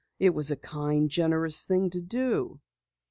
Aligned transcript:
"It 0.17 0.31
was 0.31 0.49
a 0.49 0.55
kind, 0.55 1.11
generous 1.11 1.63
thing 1.63 1.91
to 1.91 2.01
do." 2.01 2.59